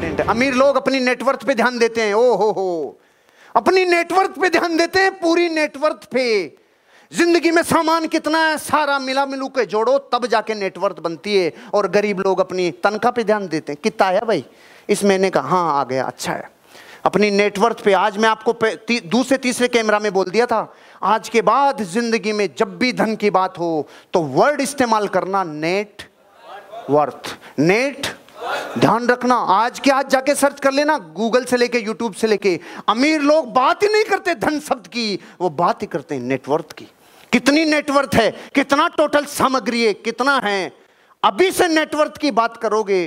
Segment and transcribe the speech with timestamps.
[0.00, 2.98] Important है। अमीर लोग अपनी नेटवर्थ पे ध्यान देते हैं। ओ हो हो।
[3.54, 6.24] अपनी नेटवर्थ पे ध्यान देते हैं पूरी नेटवर्थ पे।
[7.12, 11.52] ज़िंदगी में सामान कितना है सारा मिला मिलू के जोड़ो तब जाके नेटवर्थ बनती है।
[11.74, 14.44] और गरीब लोग अपनी तनख्वाह पे ध्यान देते हैं। कितना आया भाई?
[14.88, 16.48] इस महीने का हाँ आ गया अच्छा है।
[17.04, 21.28] अपनी नेटवर्थ पे आज मैं आपको ती, दूसरे तीसरे कैमरा में बोल दिया था। आज
[21.28, 26.02] के बाद ज़िंदगी में जब भी धन की बात हो तो वर्ड इस्तेमाल करना नेट
[26.90, 28.06] वर्थ। नेट
[28.78, 32.58] ध्यान रखना, आज के आज जाके सर्च कर लेना गूगल से लेके यूट्यूब से लेके।
[32.88, 36.72] अमीर लोग बात ही नहीं करते धन शब्द की, वो बात ही करते हैं नेटवर्थ
[36.72, 36.86] की।
[37.32, 40.72] कितनी नेटवर्थ है, कितना टोटल सामग्री है, कितना है।
[41.22, 43.06] अभी से नेटवर्थ की बात करोगे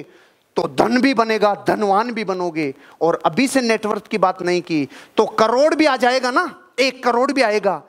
[0.57, 4.87] तो धन भी बनेगा, धनवान भी बनोगे। और अभी से नेटवर्थ की बात नहीं की
[5.17, 7.81] तो करोड़ भी आ जाएगा ना, एक करोड़ भी आएगा।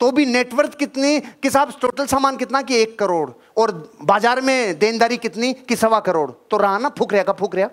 [0.00, 3.30] तो भी नेटवर्थ कितनी, कि साहब टोटल सामान कितना कि एक करोड़?
[3.56, 3.70] और
[4.02, 6.30] बाज़ार में देनदारी कितनी कि सवा करोड़?
[6.50, 7.68] तो रहा ना फूक रहा का फूक रहा।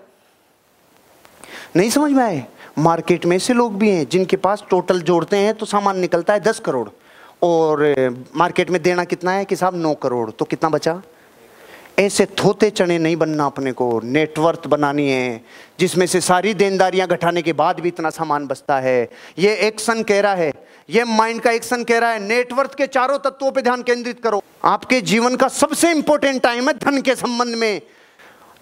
[1.76, 2.46] नहीं समझ में आए?
[2.78, 6.40] मार्केट में ऐसे लोग भी हैं जिनके पास टोटल जोड़ते हैं तो सामान निकलता है
[6.40, 6.88] दस करोड़।
[7.42, 7.82] और
[8.36, 10.30] मार्केट में देना कितना है कि साहब नौ करोड़?
[10.30, 11.00] तो कितना बचा?
[11.98, 15.40] ऐसे थोते चने नहीं बनना अपने को नेटवर्थ बनानी है,
[15.80, 20.20] जिसमें से सारी देनदारियाँ घटाने के बाद भी इतना सामान बचता है। ये एक्शन कह
[20.20, 20.52] रहा है,
[20.90, 24.42] ये माइंड का एक्शन कह रहा है नेटवर्थ के चारों तत्वों पर ध्यान केंद्रित करो।
[24.64, 27.80] आपके जीवन का सबसे इंपॉर्टेंट टाइम है धन के संबंध में।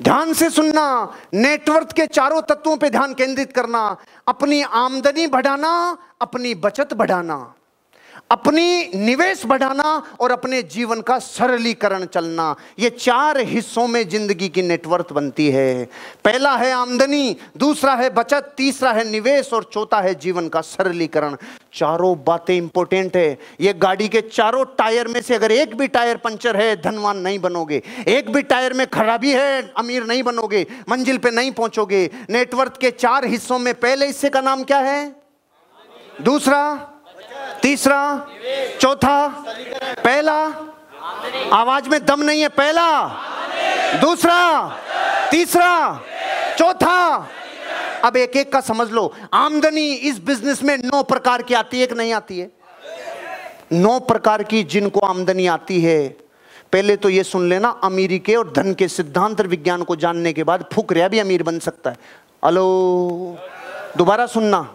[0.02, 0.86] ध्यान से सुनना
[1.34, 3.96] नेटवर्थ के चारों तत्वों पर ध्यान केंद्रित करना,
[4.28, 7.38] अपनी आमदनी बढ़ाना, अपनी बचत बढ़ाना।
[8.30, 14.62] अपनी निवेश बढ़ाना और अपने जीवन का सरलीकरण चलना, ये चार हिस्सों में ज़िंदगी की
[14.62, 15.84] नेटवर्थ बनती है।
[16.24, 21.36] पहला है आमदनी, दूसरा है बचत, तीसरा है निवेश और चौथा है जीवन का सरलीकरण।
[21.74, 26.16] चारों बातें इंपॉर्टेंट है। ये गाड़ी के चारों टायर में से अगर एक भी टायर
[26.16, 31.18] पंचर है, धनवान नहीं बनोगे। एक भी टायर में खराबी है, अमीर नहीं बनोगे, मंजिल
[31.18, 35.14] पे नहीं पहुंचोगे। नेटवर्थ के चार हिस्सों में पहले हिस्से का नाम क्या है?
[36.22, 36.92] दूसरा
[37.62, 38.26] तीसरा,
[38.80, 39.28] चौथा,
[40.04, 40.38] पहला।
[41.52, 43.06] आवाज़ में दम नहीं है, पहला।
[44.00, 44.68] दूसरा,
[45.30, 46.00] तीसरा,
[46.58, 47.28] चौथा।
[48.04, 51.86] अब एक एक का समझ लो। आमदनी इस बिज़नेस में नौ प्रकार की आती है
[51.86, 52.50] कि नहीं आती है?
[53.72, 56.08] नौ प्रकार की जिनको आमदनी आती है।
[56.72, 60.44] पहले तो ये सुन लेना, अमीरी के और धन के सिद्धांत विज्ञान को जानने के
[60.44, 61.96] बाद फुकरिया भी अमीर बन सकता है।
[62.44, 63.38] हेलो?
[63.96, 64.74] दोबारा सुनना।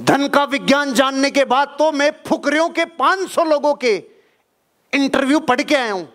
[0.00, 3.94] धन का विज्ञान जानने के बाद तो मैं फुकरियों के 500 लोगों के
[4.92, 6.08] इंटरव्यू पढ़ के आया हूँ।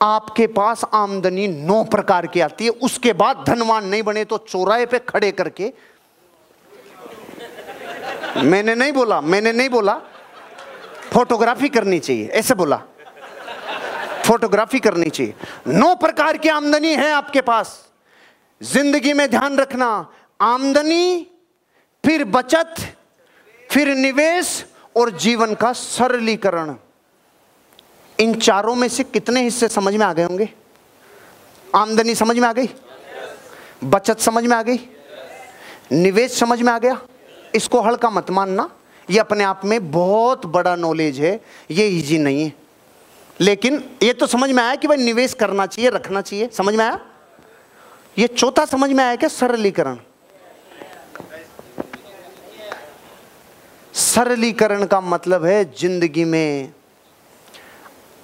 [0.00, 4.86] आपके पास आमदनी नौ प्रकार की आती है, उसके बाद धनवान नहीं बने तो चौराहे
[4.86, 5.72] पे खड़े करके।
[8.38, 9.94] मैंने नहीं बोला, मैंने नहीं बोला,
[11.12, 12.80] फोटोग्राफी करनी चाहिए, ऐसे बोला।
[14.26, 15.34] फोटोग्राफी करनी चाहिए।
[15.68, 17.78] नौ प्रकार की आमदनी है आपके पास।
[18.60, 19.88] ज़िंदगी में ध्यान रखना,
[20.40, 21.26] आमदनी
[22.04, 22.74] फिर बचत,
[23.70, 24.64] फिर निवेश
[24.96, 26.74] और जीवन का सरलीकरण।
[28.20, 30.48] इन चारों में से कितने हिस्से समझ में आ गए होंगे?
[31.74, 32.68] आमदनी समझ में आ गई?
[33.84, 34.78] बचत समझ में आ गई?
[35.92, 37.00] निवेश समझ में आ गया?
[37.54, 38.70] इसको हल्का मत मानना।
[39.10, 42.52] ये अपने आप में बहुत बड़ा नॉलेज है। ये इजी नहीं है।
[43.40, 46.84] लेकिन ये तो समझ में आया कि भाई निवेश करना चाहिए, रखना चाहिए। समझ में
[46.84, 47.00] आया?
[48.18, 49.28] ये चौथा समझ में आया क्या?
[49.28, 49.98] सरलीकरण।
[54.18, 56.72] सरलीकरण का मतलब है ज़िंदगी में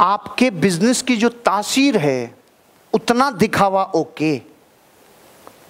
[0.01, 2.35] आपके बिज़नेस की जो तासीर है,
[2.93, 4.37] उतना दिखावा ओके।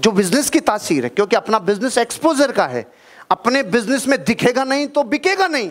[0.01, 2.87] जो बिज़नेस की तासीर है, क्योंकि अपना बिज़नेस एक्सपोजर का है।
[3.31, 5.71] अपने बिज़नेस में दिखेगा नहीं तो बिकेगा नहीं।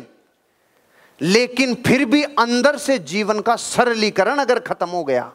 [1.22, 5.32] लेकिन फिर भी अंदर से जीवन का सरलीकरण अगर खत्म हो गया,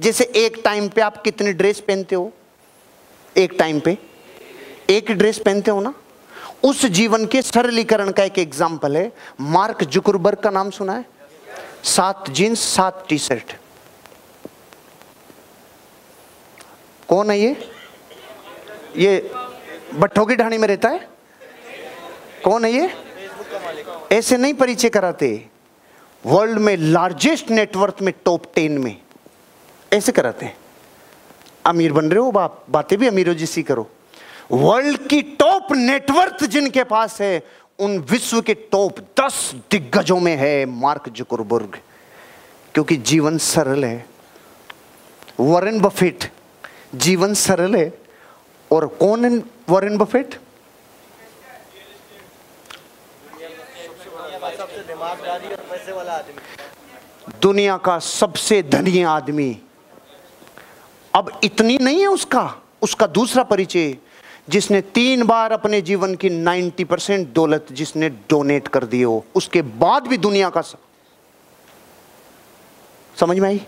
[0.00, 2.32] जैसे एक टाइम पे आप कितनी ड्रेस पहनते हो?
[3.36, 3.96] एक टाइम पे?
[4.90, 5.94] एक ड्रेस पहनते हो ना?
[6.62, 11.04] उस जीवन के सरलीकरण का एक एग्ज़ाम्पल है। मार्क जुकुरबर्ग का नाम सुना है?
[11.84, 13.52] सात जींस सात टी शर्ट
[17.08, 17.56] कौन है ये?
[18.96, 19.30] ये
[19.94, 21.08] भट्टो की ढाणी में रहता है?
[22.44, 22.90] कौन है ये?
[24.12, 25.28] ऐसे नहीं परिचय कराते।
[26.24, 28.96] वर्ल्ड में लार्जेस्ट नेटवर्क में टॉप टेन में।
[29.92, 30.56] ऐसे कराते हैं।
[31.66, 33.88] अमीर बन रहे हो, बाप। बातें भी अमीरों जैसी करो।
[34.52, 37.42] वर्ल्ड की टॉप नेटवर्थ जिनके पास है,
[37.78, 41.78] उन विश्व के टॉप दस दिग्गजों में है मार्क जुकुरबुर्ग।
[42.74, 44.06] क्योंकि जीवन सरल है,
[45.40, 46.30] वॉरेन बफेट
[46.94, 47.92] जीवन सरल है,
[48.70, 49.30] और कौन है
[49.68, 50.38] वॉरेन बफेट?
[57.40, 59.50] दुनिया का सबसे धनी आदमी।
[61.14, 63.96] अब इतनी नहीं है उसका उसका दूसरा परिचय।
[64.48, 69.62] जिसने तीन बार अपने जीवन की 90 परसेंट दौलत जिसने डोनेट कर दी हो, उसके
[69.62, 70.62] बाद भी दुनिया का
[73.16, 73.60] समझ में आई?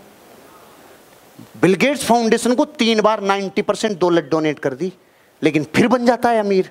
[1.63, 4.93] बिलगेट्स फाउंडेशन को तीन बार 90 परसेंट दौलत डोनेट कर दी,
[5.43, 6.71] लेकिन फिर बन जाता है अमीर।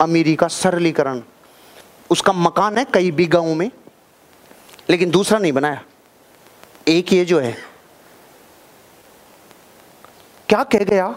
[0.00, 1.20] अमीरी का सरलीकरण।
[2.10, 3.70] उसका मकान है कई बीघाओं में,
[4.90, 5.82] लेकिन दूसरा नहीं बनाया।
[6.88, 7.56] एक ये जो है,
[10.48, 11.14] क्या कह गया?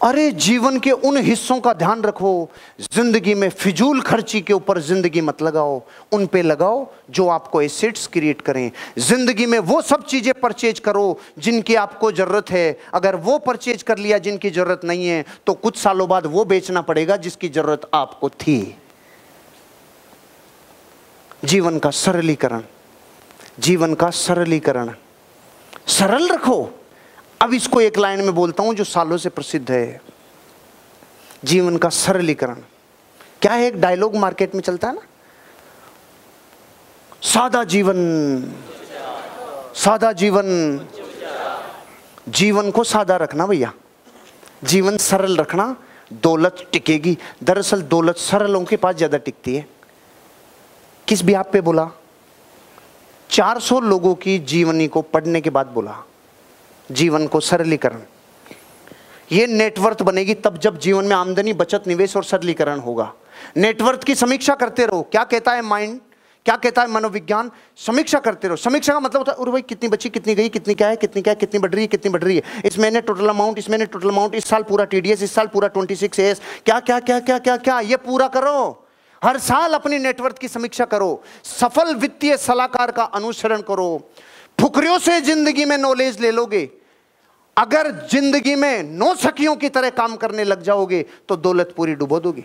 [0.00, 2.48] अरे जीवन के उन हिस्सों का ध्यान रखो,
[2.82, 5.82] ज़िंदगी में फिजूल खर्ची के ऊपर ज़िंदगी मत लगाओ,
[6.12, 11.18] उन पे लगाओ जो आपको एसेट्स क्रिएट करें। ज़िंदगी में वो सब चीज़ें परचेज करो
[11.38, 15.76] जिनकी आपको ज़रूरत है। अगर वो परचेज कर लिया जिनकी ज़रूरत नहीं है तो कुछ
[15.78, 18.58] सालों बाद वो बेचना पड़ेगा जिसकी ज़रूरत आपको थी।
[21.44, 22.62] जीवन का सरलीकरण,
[23.60, 24.92] जीवन का सरलीकरण।
[25.88, 26.68] सरल रखो।
[27.40, 30.00] अब इसको एक लाइन में बोलता हूँ जो सालों से प्रसिद्ध है।
[31.44, 32.56] जीवन का सरलीकरण।
[33.42, 35.00] क्या है एक डायलॉग मार्केट में चलता है ना?
[37.22, 37.96] सादा जीवन
[39.74, 40.46] सादा जीवन।
[42.28, 43.72] जीवन को सादा रखना भैया।
[44.64, 45.76] जीवन सरल रखना,
[46.12, 49.66] दौलत टिकेगी। दरअसल दौलत सरलों के पास ज़्यादा टिकती है।
[51.08, 51.88] किस भी आप पे बोला।
[53.30, 56.02] 400 लोगों की जीवनी को पढ़ने के बाद बोला।
[56.90, 58.00] जीवन को सरलीकरण।
[59.32, 63.12] ये नेटवर्थ बनेगी तब जब जीवन में आमदनी, बचत, निवेश और सरलीकरण होगा।
[63.56, 66.00] नेटवर्थ की समीक्षा करते रहो। क्या कहता है माइंड
[66.46, 67.50] क्या कहता है मनोविज्ञान?
[67.78, 70.88] समीक्षा करते रहो। समीक्षा का मतलब होता है भाई, कितनी बची, कितनी गई, कितनी क्या
[70.88, 73.28] है, कितनी क्या है, कितनी बढ़ रही है, कितनी बढ़ रही है। इस महीने टोटल
[73.28, 76.40] अमाउंट इस महीने टोटल अमाउंट इस साल पूरा टीडीएस इस साल पूरा ट्वेंटी सिक्स एस
[76.64, 77.78] क्या क्या क्या क्या क्या क्या?
[77.80, 78.86] ये पूरा करो।
[79.22, 84.10] हर साल अपनी नेटवर्क की समीक्षा करो। सफल वित्तीय सलाहकार का अनुसरण करो।
[84.60, 86.68] फुकरियों से ज़िंदगी में नॉलेज ले लोगे।
[87.60, 92.20] अगर ज़िंदगी में नौ सखियों की तरह काम करने लग जाओगे तो दौलत पूरी डुबो
[92.20, 92.44] दोगे।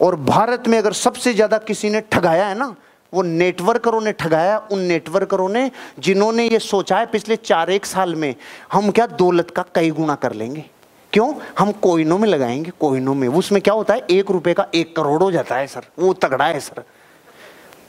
[0.00, 2.74] और भारत में अगर सबसे ज़्यादा किसी ने ठगाया है ना,
[3.12, 8.14] वो नेटवर्करों ने ठगाया, उन नेटवर्करों ने जिन्होंने ये सोचा है पिछले चार एक साल
[8.14, 8.34] में,
[8.72, 10.64] हम क्या दौलत का कई गुना कर लेंगे?
[11.12, 11.32] क्यों?
[11.58, 14.06] हम कोइनों में लगाएँगे, कोइनों में। उसमें क्या होता है?
[14.10, 16.82] एक रुपए का एक करोड़ हो जाता है, सर। वो तगड़ा है, सर।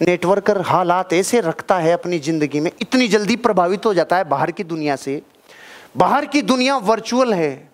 [0.02, 4.52] नेटवर्कर हालात ऐसे रखता है अपनी ज़िंदगी में, इतनी जल्दी प्रभावित हो जाता है बाहर
[4.52, 5.22] की दुनिया से
[5.96, 7.70] बाहर की दुनिया वर्चुअल है,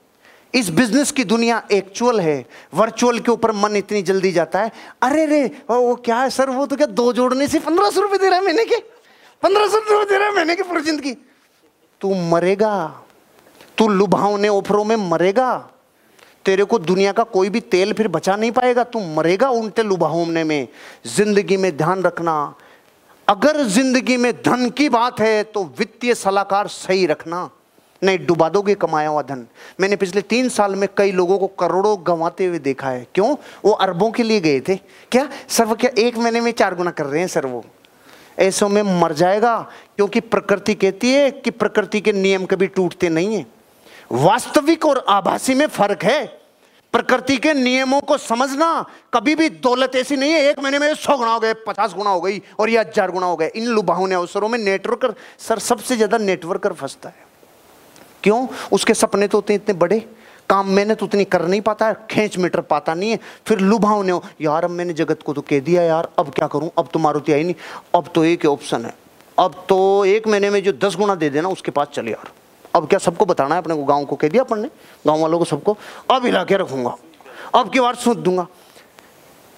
[0.53, 4.71] इस बिज़नेस की दुनिया एक्चुअल है वर्चुअल के ऊपर मन इतनी जल्दी जाता है,
[5.03, 8.17] अरे रे, वो क्या है सर वो तो क्या दो जोड़ने से पंद्रह सौ रुपए
[8.17, 8.75] दे रहा है महीने के?
[9.43, 11.13] पंद्रह सौ रुपए दे रहा है महीने के पूरी ज़िंदगी।
[12.01, 13.03] तू मरेगा,
[13.77, 15.57] तू लुभावने ऑफरों में मरेगा,
[16.45, 20.43] तेरे को दुनिया का कोई भी तेल फिर बचा नहीं पाएगा, तू मरेगा उल्टे लुभावने
[20.43, 20.67] में।
[21.07, 22.55] ज़िंदगी में ध्यान रखना,
[23.27, 27.49] अगर ज़िंदगी में धन की बात है तो वित्तीय सलाहकार सही रखना।
[28.01, 29.45] नहीं, डुबा दोगे कमाया हुआ धन।
[29.79, 33.35] मैंने पिछले तीन साल में कई लोगों को करोड़ों गंवाते हुए देखा है। क्यों?
[33.65, 34.75] वो अरबों के लिए गए थे।
[35.11, 35.27] क्या?
[35.49, 37.63] सर क्या एक महीने में चार गुना कर रहे हैं, सर वो?
[38.39, 39.59] ऐसों में मर जाएगा,
[39.95, 43.45] क्योंकि प्रकृति कहती है कि प्रकृति के नियम कभी टूटते नहीं है।
[44.11, 46.25] वास्तविक और आभासी में फ़र्क है।
[46.93, 51.17] प्रकृति के नियमों को समझना, कभी भी दौलत ऐसी नहीं है, एक महीने में सौ
[51.17, 54.15] गुना हो गए, पचास गुना हो गई, और ये हज़ार गुना हो गए। इन लुभावने
[54.15, 57.25] अवसरों में नेटवर्कर सर, सबसे ज़्यादा नेटवर्कर फंसता है।
[58.27, 58.47] क्यों?
[58.71, 59.99] उसके सपने तो उतने इतने बड़े।
[60.49, 64.11] काम मैंने तो उतनी कर नहीं पाता है, खींच मीटर पाता नहीं है। फिर लुभावने
[64.11, 66.71] हो यार, अब मैंने जगत को तो कह दिया यार, अब क्या करूँ?
[66.77, 67.55] अब तो मारुति आई नहीं।
[67.95, 68.93] अब तो एक ऑप्शन है।
[69.39, 72.31] अब तो एक महीने में जो दस गुना दे देना, उसके पास चले यार।
[72.75, 73.61] अब क्या सबको बताना है?
[73.61, 74.67] अपने को गाँव को कह दिया अपन ने।
[75.07, 75.77] गाँव वालों को सबको।
[76.11, 76.95] अब हिला के रखूँगा।
[77.55, 78.47] अब की बार सूत दूँगा।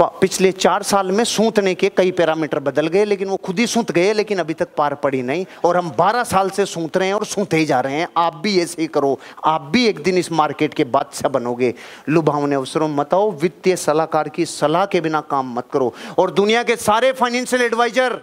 [0.01, 3.91] पिछले चार साल में सूतने के कई पैरामीटर बदल गए, लेकिन वो खुद ही सूत
[3.91, 7.15] गए, लेकिन अभी तक पार पड़ी नहीं। और हम बारह साल से सूत रहे हैं
[7.15, 10.17] और सूते ही जा रहे हैं। आप भी ऐसे ही करो। आप भी एक दिन
[10.17, 11.73] इस मार्केट के बादशाह बनोगे।
[12.09, 16.63] लुभावने अवसरों मत आओ। वित्तीय सलाहकार की सलाह के बिना काम मत करो। और दुनिया
[16.63, 18.19] के सारे फाइनेंशियल एडवाइजर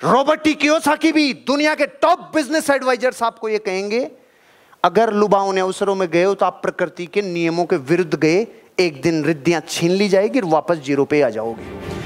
[0.00, 4.10] रॉबर्ट कियोसाकी भी दुनिया के टॉप बिज़नेस एडवाइजर्स आपको ये कहेंगे,
[4.84, 8.46] अगर लुभावने अवसरों में गए हो तो आप प्रकृति के नियमों के विरुद्ध गए
[8.80, 11.99] एक दिन रिद्धियाँ छीन ली जाएगी और वापस ज़ीरो पे आ जाओगे।